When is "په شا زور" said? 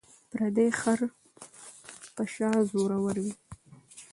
2.15-2.91